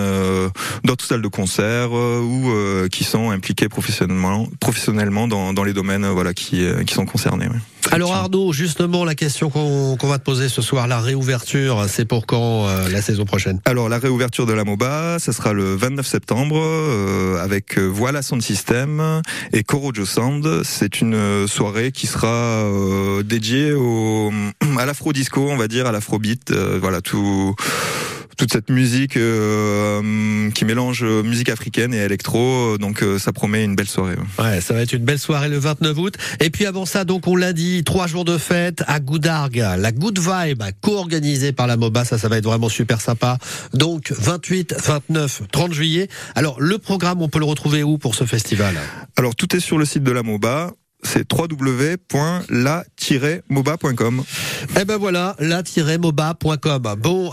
d'autres 0.85 1.05
salles 1.05 1.23
de 1.23 1.29
concert 1.29 1.93
ou 1.93 2.53
qui 2.91 3.05
sont 3.05 3.31
impliqués 3.31 3.69
professionnellement 3.69 4.47
professionnellement 4.61 5.29
dans, 5.29 5.53
dans 5.53 5.65
les 5.65 5.73
domaines 5.73 6.07
voilà 6.07 6.35
qui, 6.35 6.65
qui 6.87 6.95
sont 6.95 7.07
concernés. 7.07 7.49
Alors 7.93 8.15
Arnaud, 8.15 8.53
justement, 8.53 9.05
la 9.05 9.15
question 9.15 9.51
qu'on 9.51 9.97
va 10.03 10.19
te 10.19 10.25
poser 10.25 10.49
ce 10.49 10.63
soir, 10.63 10.87
la 10.87 11.01
réouverture, 11.01 11.87
c'est 11.89 12.05
pour 12.05 12.27
quand 12.27 12.69
euh, 12.69 12.89
la 12.89 13.03
saison 13.03 13.25
prochaine? 13.25 13.61
Alors 13.65 13.89
la 13.89 13.99
réouverture 13.99 14.47
de 14.47 14.53
la 14.53 14.65
MOBA, 14.65 15.19
ça 15.19 15.33
sera 15.33 15.53
le 15.53 15.75
29 15.75 16.07
septembre 16.07 16.61
euh, 16.61 17.43
avec 17.43 17.79
euh, 17.79 17.87
Voilà 17.87 18.23
Sound 18.23 18.43
System 18.43 19.23
et 19.53 19.65
Corojo 19.65 20.05
Sound. 20.05 20.63
C'est 20.63 21.01
une 21.01 21.47
soirée 21.49 21.91
qui 21.91 22.07
sera 22.07 22.65
dédiée 23.25 23.73
au, 23.73 24.31
à 24.79 24.87
l'afro 24.87 25.13
disco, 25.13 25.49
on 25.51 25.57
va 25.57 25.67
dire, 25.67 25.87
à 25.87 25.93
l'afrobeat. 25.93 26.53
Voilà 26.53 27.01
tout 27.01 27.55
toute 28.37 28.53
cette 28.53 28.71
musique 28.71 29.17
euh, 29.17 30.51
qui 30.51 30.65
mélange 30.65 31.05
musique 31.05 31.49
africaine 31.49 31.95
et 31.95 31.99
électro. 31.99 32.79
Donc 32.79 33.03
euh, 33.03 33.19
ça 33.19 33.33
promet 33.33 33.65
une 33.65 33.77
belle 33.77 33.89
soirée. 33.89 34.17
Ouais, 34.39 34.61
ça 34.61 34.75
va 34.75 34.83
être 34.83 34.93
une 34.93 35.05
belle 35.05 35.19
soirée 35.19 35.49
le 35.49 35.59
29 35.59 35.99
août. 35.99 36.15
Et 36.41 36.51
puis 36.51 36.67
avant 36.67 36.87
ça, 36.87 37.05
donc 37.05 37.27
on 37.27 37.37
l'a 37.37 37.53
dit, 37.53 37.83
trois 37.85 38.07
jours 38.07 38.25
de 38.25 38.39
fête 38.39 38.83
à 38.87 39.01
Goudargue, 39.01 39.65
la 39.79 39.93
Good 39.93 40.19
Vibe, 40.19 40.63
co-organisée 40.81 41.53
par 41.53 41.67
la 41.67 41.77
MOBA, 41.77 42.05
ça, 42.05 42.19
ça 42.19 42.29
va 42.29 42.39
être 42.39 42.45
vraiment 42.45 42.69
super 42.69 43.01
sympa. 43.01 43.39
Donc 43.75 44.13
28, 44.13 44.75
29, 44.83 45.43
30 45.51 45.73
juillet. 45.73 46.09
Alors 46.35 46.61
le 46.61 46.79
programme, 46.79 47.23
on 47.23 47.29
peut 47.29 47.39
le 47.39 47.45
retrouver 47.45 47.83
où 47.83 47.99
pour 47.99 48.15
ce 48.15 48.25
festival? 48.25 48.75
Alors 49.17 49.35
tout 49.35 49.55
est 49.57 49.61
sur 49.61 49.79
le 49.79 49.85
site 49.85 50.03
de 50.03 50.13
la 50.13 50.23
MOBA. 50.23 50.73
C'est 51.03 51.27
www.la-moba.com. 51.33 54.23
Eh 54.79 54.85
ben 54.85 54.99
voilà, 54.99 55.35
la-moba.com. 55.39 56.95
Bon, 56.99 57.31